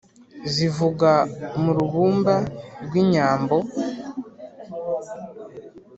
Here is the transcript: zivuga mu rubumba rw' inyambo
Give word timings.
zivuga 0.53 1.11
mu 1.61 1.71
rubumba 1.77 2.35
rw' 2.85 2.97
inyambo 3.03 3.55